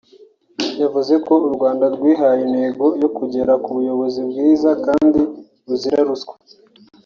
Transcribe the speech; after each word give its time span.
yavuze 0.81 1.13
ko 1.25 1.33
u 1.47 1.49
Rwanda 1.55 1.85
rwihaye 1.95 2.41
intego 2.47 2.85
yo 3.01 3.09
kugera 3.17 3.53
ku 3.63 3.69
buyobozi 3.75 4.19
bwiza 4.29 4.69
kandi 4.85 5.19
buzira 5.65 5.99
ruswa 6.09 6.33